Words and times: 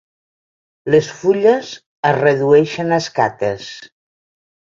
Les 0.93 1.09
fulles 1.17 1.69
es 2.11 2.15
redueixen 2.19 2.95
a 2.95 2.99
escates. 3.05 3.69